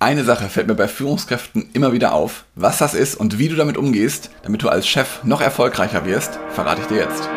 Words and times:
Eine 0.00 0.22
Sache 0.22 0.48
fällt 0.48 0.68
mir 0.68 0.76
bei 0.76 0.86
Führungskräften 0.86 1.70
immer 1.72 1.92
wieder 1.92 2.12
auf. 2.12 2.44
Was 2.54 2.78
das 2.78 2.94
ist 2.94 3.16
und 3.16 3.40
wie 3.40 3.48
du 3.48 3.56
damit 3.56 3.76
umgehst, 3.76 4.30
damit 4.44 4.62
du 4.62 4.68
als 4.68 4.86
Chef 4.86 5.24
noch 5.24 5.40
erfolgreicher 5.40 6.06
wirst, 6.06 6.38
verrate 6.50 6.82
ich 6.82 6.86
dir 6.86 6.98
jetzt. 6.98 7.28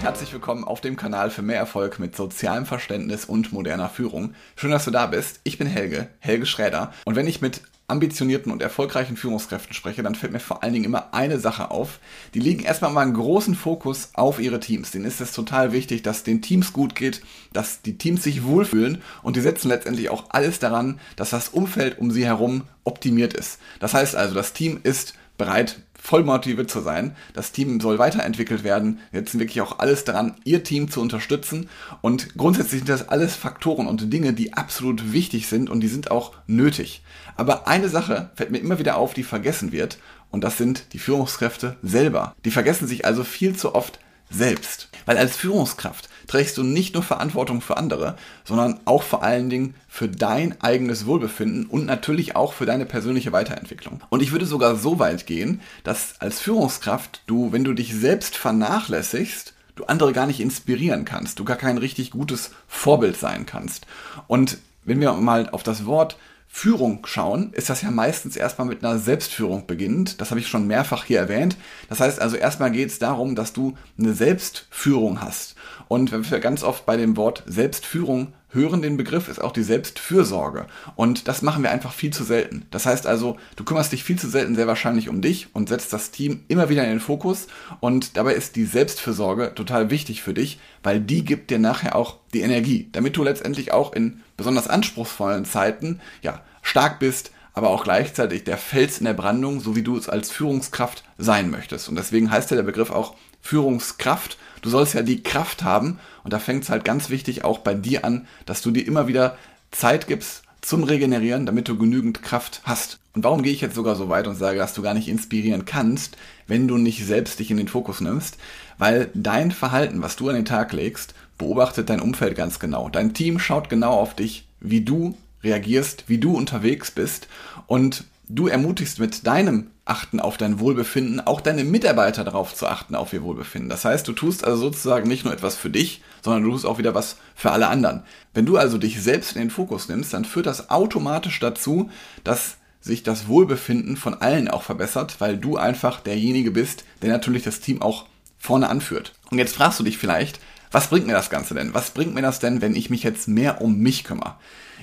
herzlich 0.00 0.32
willkommen 0.32 0.64
auf 0.64 0.80
dem 0.80 0.96
Kanal 0.96 1.28
für 1.28 1.42
mehr 1.42 1.58
Erfolg 1.58 1.98
mit 1.98 2.16
sozialem 2.16 2.64
Verständnis 2.64 3.26
und 3.26 3.52
moderner 3.52 3.90
Führung. 3.90 4.34
Schön, 4.56 4.70
dass 4.70 4.86
du 4.86 4.90
da 4.90 5.06
bist. 5.06 5.40
Ich 5.44 5.58
bin 5.58 5.66
Helge, 5.66 6.08
Helge 6.18 6.46
Schräder. 6.46 6.94
Und 7.04 7.14
wenn 7.14 7.26
ich 7.26 7.42
mit 7.42 7.60
ambitionierten 7.88 8.52
und 8.52 8.60
erfolgreichen 8.60 9.16
Führungskräften 9.16 9.72
spreche, 9.72 10.02
dann 10.02 10.14
fällt 10.14 10.32
mir 10.32 10.40
vor 10.40 10.62
allen 10.62 10.74
Dingen 10.74 10.84
immer 10.84 11.14
eine 11.14 11.40
Sache 11.40 11.70
auf. 11.70 12.00
Die 12.34 12.38
legen 12.38 12.62
erstmal 12.62 12.92
mal 12.92 13.00
einen 13.00 13.14
großen 13.14 13.54
Fokus 13.54 14.10
auf 14.12 14.38
ihre 14.38 14.60
Teams. 14.60 14.90
Denen 14.90 15.06
ist 15.06 15.22
es 15.22 15.32
total 15.32 15.72
wichtig, 15.72 16.02
dass 16.02 16.22
den 16.22 16.42
Teams 16.42 16.74
gut 16.74 16.94
geht, 16.94 17.22
dass 17.54 17.80
die 17.80 17.96
Teams 17.96 18.22
sich 18.22 18.44
wohlfühlen 18.44 19.00
und 19.22 19.36
die 19.36 19.40
setzen 19.40 19.68
letztendlich 19.68 20.10
auch 20.10 20.26
alles 20.28 20.58
daran, 20.58 21.00
dass 21.16 21.30
das 21.30 21.48
Umfeld 21.48 21.98
um 21.98 22.10
sie 22.10 22.26
herum 22.26 22.64
optimiert 22.84 23.32
ist. 23.32 23.58
Das 23.80 23.94
heißt 23.94 24.16
also, 24.16 24.34
das 24.34 24.52
Team 24.52 24.80
ist 24.82 25.14
bereit, 25.38 25.80
voll 25.98 26.24
motiviert 26.24 26.70
zu 26.70 26.80
sein. 26.80 27.16
Das 27.32 27.52
Team 27.52 27.80
soll 27.80 27.98
weiterentwickelt 27.98 28.64
werden. 28.64 28.98
Wir 29.10 29.20
setzen 29.20 29.40
wirklich 29.40 29.60
auch 29.60 29.78
alles 29.78 30.04
daran, 30.04 30.34
ihr 30.44 30.62
Team 30.62 30.90
zu 30.90 31.00
unterstützen. 31.00 31.68
Und 32.02 32.36
grundsätzlich 32.36 32.80
sind 32.80 32.88
das 32.88 33.08
alles 33.08 33.34
Faktoren 33.34 33.86
und 33.86 34.12
Dinge, 34.12 34.32
die 34.32 34.52
absolut 34.52 35.12
wichtig 35.12 35.48
sind 35.48 35.70
und 35.70 35.80
die 35.80 35.88
sind 35.88 36.10
auch 36.10 36.32
nötig. 36.46 37.02
Aber 37.36 37.66
eine 37.68 37.88
Sache 37.88 38.30
fällt 38.34 38.50
mir 38.50 38.58
immer 38.58 38.78
wieder 38.78 38.96
auf, 38.96 39.14
die 39.14 39.22
vergessen 39.22 39.72
wird. 39.72 39.98
Und 40.30 40.44
das 40.44 40.58
sind 40.58 40.92
die 40.92 40.98
Führungskräfte 40.98 41.76
selber. 41.82 42.34
Die 42.44 42.50
vergessen 42.50 42.86
sich 42.86 43.06
also 43.06 43.24
viel 43.24 43.56
zu 43.56 43.74
oft 43.74 43.98
selbst. 44.30 44.88
Weil 45.06 45.16
als 45.16 45.36
Führungskraft 45.36 46.08
trägst 46.26 46.58
du 46.58 46.62
nicht 46.62 46.94
nur 46.94 47.02
Verantwortung 47.02 47.60
für 47.60 47.76
andere, 47.76 48.16
sondern 48.44 48.80
auch 48.84 49.02
vor 49.02 49.22
allen 49.22 49.50
Dingen 49.50 49.74
für 49.88 50.08
dein 50.08 50.60
eigenes 50.60 51.06
Wohlbefinden 51.06 51.66
und 51.66 51.86
natürlich 51.86 52.36
auch 52.36 52.52
für 52.52 52.66
deine 52.66 52.86
persönliche 52.86 53.32
Weiterentwicklung. 53.32 54.02
Und 54.10 54.22
ich 54.22 54.30
würde 54.30 54.46
sogar 54.46 54.76
so 54.76 54.98
weit 54.98 55.26
gehen, 55.26 55.60
dass 55.82 56.20
als 56.20 56.40
Führungskraft 56.40 57.22
du, 57.26 57.52
wenn 57.52 57.64
du 57.64 57.72
dich 57.72 57.94
selbst 57.94 58.36
vernachlässigst, 58.36 59.54
du 59.74 59.84
andere 59.84 60.12
gar 60.12 60.26
nicht 60.26 60.40
inspirieren 60.40 61.04
kannst, 61.04 61.38
du 61.38 61.44
gar 61.44 61.56
kein 61.56 61.78
richtig 61.78 62.10
gutes 62.10 62.50
Vorbild 62.66 63.16
sein 63.16 63.46
kannst. 63.46 63.86
Und 64.26 64.58
wenn 64.84 65.00
wir 65.00 65.12
mal 65.14 65.48
auf 65.50 65.62
das 65.62 65.86
Wort 65.86 66.16
Führung 66.50 67.06
schauen, 67.06 67.52
ist 67.52 67.70
das 67.70 67.82
ja 67.82 67.90
meistens 67.90 68.36
erstmal 68.36 68.66
mit 68.66 68.82
einer 68.82 68.98
Selbstführung 68.98 69.66
beginnend. 69.66 70.20
Das 70.20 70.30
habe 70.30 70.40
ich 70.40 70.48
schon 70.48 70.66
mehrfach 70.66 71.04
hier 71.04 71.18
erwähnt. 71.18 71.56
Das 71.88 72.00
heißt 72.00 72.20
also 72.20 72.36
erstmal 72.36 72.70
geht 72.70 72.88
es 72.88 72.98
darum, 72.98 73.36
dass 73.36 73.52
du 73.52 73.76
eine 73.98 74.14
Selbstführung 74.14 75.20
hast. 75.20 75.54
Und 75.86 76.10
wenn 76.10 76.28
wir 76.28 76.40
ganz 76.40 76.62
oft 76.62 76.86
bei 76.86 76.96
dem 76.96 77.16
Wort 77.16 77.44
Selbstführung 77.46 78.32
hören 78.50 78.82
den 78.82 78.96
Begriff, 78.96 79.28
ist 79.28 79.40
auch 79.40 79.52
die 79.52 79.62
Selbstfürsorge. 79.62 80.66
Und 80.96 81.28
das 81.28 81.42
machen 81.42 81.62
wir 81.62 81.70
einfach 81.70 81.92
viel 81.92 82.12
zu 82.12 82.24
selten. 82.24 82.66
Das 82.70 82.86
heißt 82.86 83.06
also, 83.06 83.36
du 83.56 83.64
kümmerst 83.64 83.92
dich 83.92 84.04
viel 84.04 84.18
zu 84.18 84.28
selten 84.28 84.54
sehr 84.54 84.66
wahrscheinlich 84.66 85.08
um 85.08 85.20
dich 85.20 85.54
und 85.54 85.68
setzt 85.68 85.92
das 85.92 86.10
Team 86.10 86.44
immer 86.48 86.68
wieder 86.68 86.84
in 86.84 86.90
den 86.90 87.00
Fokus. 87.00 87.46
Und 87.80 88.16
dabei 88.16 88.34
ist 88.34 88.56
die 88.56 88.64
Selbstfürsorge 88.64 89.54
total 89.54 89.90
wichtig 89.90 90.22
für 90.22 90.34
dich, 90.34 90.58
weil 90.82 91.00
die 91.00 91.24
gibt 91.24 91.50
dir 91.50 91.58
nachher 91.58 91.94
auch 91.94 92.16
die 92.32 92.40
Energie, 92.40 92.88
damit 92.92 93.16
du 93.16 93.22
letztendlich 93.22 93.72
auch 93.72 93.92
in 93.92 94.20
besonders 94.36 94.68
anspruchsvollen 94.68 95.44
Zeiten, 95.44 96.00
ja, 96.22 96.42
stark 96.62 96.98
bist, 96.98 97.32
aber 97.58 97.70
auch 97.70 97.84
gleichzeitig 97.84 98.44
der 98.44 98.56
Fels 98.56 98.98
in 98.98 99.04
der 99.04 99.14
Brandung, 99.14 99.60
so 99.60 99.74
wie 99.74 99.82
du 99.82 99.96
es 99.96 100.08
als 100.08 100.30
Führungskraft 100.30 101.02
sein 101.18 101.50
möchtest. 101.50 101.88
Und 101.88 101.96
deswegen 101.96 102.30
heißt 102.30 102.50
ja 102.50 102.56
der 102.56 102.62
Begriff 102.62 102.90
auch 102.90 103.14
Führungskraft. 103.42 104.38
Du 104.62 104.70
sollst 104.70 104.94
ja 104.94 105.02
die 105.02 105.22
Kraft 105.22 105.64
haben 105.64 105.98
und 106.22 106.32
da 106.32 106.38
fängt 106.38 106.62
es 106.62 106.70
halt 106.70 106.84
ganz 106.84 107.10
wichtig 107.10 107.44
auch 107.44 107.58
bei 107.58 107.74
dir 107.74 108.04
an, 108.04 108.26
dass 108.46 108.62
du 108.62 108.70
dir 108.70 108.86
immer 108.86 109.08
wieder 109.08 109.36
Zeit 109.72 110.06
gibst 110.06 110.44
zum 110.60 110.84
Regenerieren, 110.84 111.46
damit 111.46 111.68
du 111.68 111.76
genügend 111.76 112.22
Kraft 112.22 112.62
hast. 112.62 112.98
Und 113.14 113.24
warum 113.24 113.42
gehe 113.42 113.52
ich 113.52 113.60
jetzt 113.60 113.74
sogar 113.74 113.96
so 113.96 114.08
weit 114.08 114.28
und 114.28 114.36
sage, 114.36 114.58
dass 114.58 114.74
du 114.74 114.82
gar 114.82 114.94
nicht 114.94 115.08
inspirieren 115.08 115.64
kannst, 115.64 116.16
wenn 116.46 116.68
du 116.68 116.78
nicht 116.78 117.04
selbst 117.04 117.40
dich 117.40 117.50
in 117.50 117.56
den 117.56 117.68
Fokus 117.68 118.00
nimmst? 118.00 118.38
Weil 118.78 119.10
dein 119.14 119.50
Verhalten, 119.50 120.00
was 120.00 120.14
du 120.14 120.28
an 120.28 120.36
den 120.36 120.44
Tag 120.44 120.72
legst, 120.72 121.14
beobachtet 121.38 121.90
dein 121.90 122.00
Umfeld 122.00 122.36
ganz 122.36 122.60
genau. 122.60 122.88
Dein 122.88 123.14
Team 123.14 123.40
schaut 123.40 123.68
genau 123.68 123.92
auf 123.92 124.14
dich, 124.14 124.46
wie 124.60 124.82
du 124.82 125.16
reagierst, 125.42 126.04
wie 126.08 126.18
du 126.18 126.36
unterwegs 126.36 126.90
bist 126.90 127.28
und 127.66 128.04
du 128.28 128.48
ermutigst 128.48 128.98
mit 128.98 129.26
deinem 129.26 129.70
Achten 129.84 130.20
auf 130.20 130.36
dein 130.36 130.60
Wohlbefinden 130.60 131.20
auch 131.20 131.40
deine 131.40 131.64
Mitarbeiter 131.64 132.22
darauf 132.22 132.54
zu 132.54 132.66
achten 132.66 132.94
auf 132.94 133.12
ihr 133.14 133.22
Wohlbefinden. 133.22 133.70
Das 133.70 133.86
heißt, 133.86 134.06
du 134.06 134.12
tust 134.12 134.44
also 134.44 134.58
sozusagen 134.58 135.08
nicht 135.08 135.24
nur 135.24 135.32
etwas 135.32 135.56
für 135.56 135.70
dich, 135.70 136.02
sondern 136.22 136.42
du 136.42 136.50
tust 136.50 136.66
auch 136.66 136.78
wieder 136.78 136.94
was 136.94 137.16
für 137.34 137.52
alle 137.52 137.68
anderen. 137.68 138.02
Wenn 138.34 138.44
du 138.44 138.58
also 138.58 138.76
dich 138.76 139.00
selbst 139.00 139.34
in 139.34 139.40
den 139.40 139.50
Fokus 139.50 139.88
nimmst, 139.88 140.12
dann 140.12 140.26
führt 140.26 140.46
das 140.46 140.68
automatisch 140.68 141.40
dazu, 141.40 141.90
dass 142.22 142.56
sich 142.80 143.02
das 143.02 143.28
Wohlbefinden 143.28 143.96
von 143.96 144.14
allen 144.14 144.48
auch 144.48 144.62
verbessert, 144.62 145.16
weil 145.20 145.36
du 145.36 145.56
einfach 145.56 146.00
derjenige 146.00 146.50
bist, 146.50 146.84
der 147.02 147.10
natürlich 147.10 147.42
das 147.42 147.60
Team 147.60 147.80
auch 147.80 148.06
vorne 148.38 148.68
anführt. 148.68 149.14
Und 149.30 149.38
jetzt 149.38 149.56
fragst 149.56 149.80
du 149.80 149.84
dich 149.84 149.98
vielleicht, 149.98 150.38
was 150.70 150.88
bringt 150.88 151.06
mir 151.06 151.12
das 151.12 151.30
Ganze 151.30 151.54
denn? 151.54 151.74
Was 151.74 151.90
bringt 151.90 152.14
mir 152.14 152.22
das 152.22 152.38
denn, 152.38 152.60
wenn 152.60 152.74
ich 152.74 152.90
mich 152.90 153.02
jetzt 153.02 153.28
mehr 153.28 153.60
um 153.60 153.78
mich 153.78 154.04
kümmere? 154.04 154.34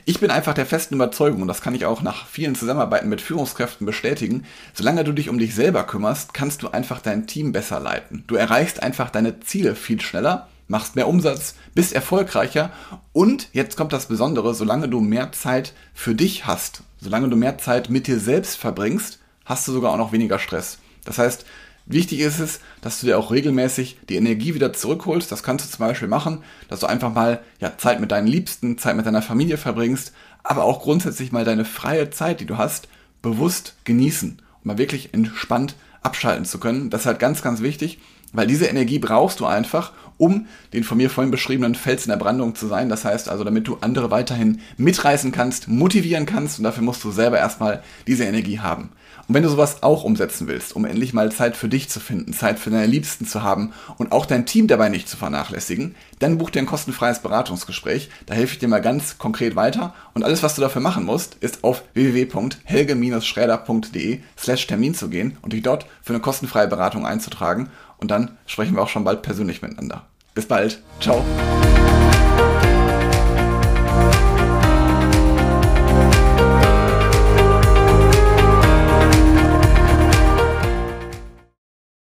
Ich 0.08 0.20
bin 0.20 0.30
einfach 0.30 0.54
der 0.54 0.68
festen 0.68 0.96
Überzeugung, 0.96 1.42
und 1.42 1.48
das 1.48 1.62
kann 1.62 1.74
ich 1.74 1.86
auch 1.86 2.04
nach 2.04 2.28
vielen 2.28 2.54
Zusammenarbeiten 2.54 3.10
mit 3.10 3.22
Führungskräften 3.22 3.88
bestätigen, 3.88 4.44
solange 4.74 5.04
du 5.04 5.12
dich 5.14 5.30
um 5.30 5.40
dich 5.40 5.56
selber 5.56 5.84
kümmerst, 5.84 6.34
kannst 6.34 6.62
du 6.62 6.70
einfach 6.70 7.02
dein 7.02 7.26
Team 7.26 7.52
besser 7.52 7.80
leiten. 7.80 8.24
Du 8.28 8.36
erreichst 8.36 8.84
einfach 8.84 9.10
deine 9.10 9.40
Ziele 9.40 9.74
viel 9.74 10.00
schneller, 10.02 10.48
machst 10.68 10.96
mehr 10.96 11.08
Umsatz, 11.08 11.56
bist 11.74 11.94
erfolgreicher 11.94 12.72
und 13.14 13.50
jetzt 13.54 13.78
kommt 13.78 13.94
das 13.94 14.08
Besondere, 14.08 14.54
solange 14.54 14.90
du 14.90 15.00
mehr 15.00 15.32
Zeit 15.32 15.74
für 15.94 16.14
dich 16.14 16.46
hast, 16.46 16.84
solange 17.02 17.30
du 17.30 17.36
mehr 17.36 17.58
Zeit 17.58 17.90
mit 17.90 18.08
dir 18.08 18.20
selbst 18.20 18.58
verbringst, 18.58 19.20
hast 19.44 19.68
du 19.68 19.72
sogar 19.72 19.92
auch 19.92 19.98
noch 19.98 20.12
weniger 20.12 20.40
Stress. 20.40 20.80
Das 21.04 21.18
heißt, 21.18 21.46
Wichtig 21.88 22.20
ist 22.20 22.40
es, 22.40 22.62
dass 22.82 23.00
du 23.00 23.06
dir 23.06 23.20
auch 23.20 23.32
regelmäßig 23.32 24.00
die 24.10 24.16
Energie 24.16 24.56
wieder 24.56 24.74
zurückholst. 24.74 25.32
Das 25.32 25.44
kannst 25.44 25.66
du 25.66 25.70
zum 25.70 25.86
Beispiel 25.86 26.08
machen, 26.08 26.44
dass 26.68 26.80
du 26.80 26.88
einfach 26.88 27.14
mal 27.14 27.42
ja, 27.60 27.78
Zeit 27.78 28.00
mit 28.00 28.12
deinen 28.12 28.28
Liebsten, 28.28 28.80
Zeit 28.80 28.96
mit 28.96 29.06
deiner 29.06 29.22
Familie 29.22 29.58
verbringst, 29.58 30.12
aber 30.44 30.64
auch 30.64 30.82
grundsätzlich 30.82 31.32
mal 31.32 31.46
deine 31.46 31.66
freie 31.66 32.10
Zeit, 32.10 32.40
die 32.40 32.46
du 32.46 32.58
hast, 32.58 32.88
bewusst 33.22 33.76
genießen 33.84 34.32
und 34.32 34.66
mal 34.66 34.78
wirklich 34.80 35.14
entspannt 35.14 35.76
abschalten 36.02 36.46
zu 36.46 36.60
können. 36.60 36.90
Das 36.90 37.02
ist 37.02 37.08
halt 37.08 37.20
ganz, 37.20 37.44
ganz 37.44 37.62
wichtig, 37.62 38.00
weil 38.34 38.48
diese 38.48 38.66
Energie 38.66 39.00
brauchst 39.00 39.40
du 39.40 39.46
einfach, 39.46 39.94
um 40.18 40.48
den 40.74 40.84
von 40.84 40.98
mir 40.98 41.10
vorhin 41.10 41.32
beschriebenen 41.32 41.76
Fels 41.76 42.06
in 42.06 42.10
der 42.10 42.18
Brandung 42.18 42.56
zu 42.56 42.68
sein. 42.68 42.90
Das 42.90 43.06
heißt 43.06 43.30
also, 43.30 43.44
damit 43.44 43.68
du 43.68 43.78
andere 43.82 44.12
weiterhin 44.12 44.62
mitreißen 44.78 45.32
kannst, 45.32 45.68
motivieren 45.68 46.26
kannst 46.26 46.58
und 46.58 46.64
dafür 46.64 46.84
musst 46.84 47.04
du 47.04 47.12
selber 47.12 47.38
erstmal 47.38 47.84
diese 48.08 48.26
Energie 48.26 48.60
haben. 48.60 48.90
Und 49.28 49.34
wenn 49.34 49.44
du 49.44 49.50
sowas 49.50 49.82
auch 49.82 50.04
umsetzen 50.04 50.48
willst, 50.48 50.76
um 50.76 50.86
endlich 50.86 51.12
mal 51.14 51.32
Zeit 51.32 51.58
für 51.58 51.68
dich 51.68 51.90
zu 51.90 52.00
finden, 52.00 52.32
Zeit 52.32 52.60
für 52.60 52.70
deine 52.70 52.86
Liebsten 52.86 53.26
zu 53.26 53.42
haben 53.42 53.74
und 53.98 54.12
auch 54.12 54.28
dein 54.28 54.46
Team 54.46 54.68
dabei 54.68 54.90
nicht 54.90 55.10
zu 55.10 55.18
vernachlässigen, 55.18 55.96
dann 56.20 56.38
buch 56.38 56.52
dir 56.52 56.60
ein 56.60 56.68
kostenfreies 56.68 57.18
Beratungsgespräch. 57.20 58.10
Da 58.28 58.36
helfe 58.36 58.54
ich 58.54 58.60
dir 58.60 58.68
mal 58.68 58.82
ganz 58.82 59.18
konkret 59.18 59.56
weiter. 59.56 59.96
Und 60.14 60.24
alles, 60.24 60.44
was 60.44 60.54
du 60.56 60.62
dafür 60.62 60.84
machen 60.84 61.06
musst, 61.06 61.34
ist 61.36 61.64
auf 61.64 61.84
www.helge-schräder.de 61.94 64.20
slash 64.38 64.68
Termin 64.68 64.94
zu 64.94 65.10
gehen 65.10 65.38
und 65.42 65.54
dich 65.54 65.64
dort 65.64 65.88
für 66.04 66.14
eine 66.14 66.22
kostenfreie 66.22 66.68
Beratung 66.68 67.08
einzutragen. 67.08 67.70
Und 67.98 68.12
dann 68.12 68.38
sprechen 68.46 68.76
wir 68.76 68.84
auch 68.84 68.90
schon 68.90 69.06
bald 69.06 69.24
persönlich 69.24 69.64
miteinander. 69.64 70.06
Bis 70.36 70.46
bald. 70.46 70.82
Ciao. 71.00 71.24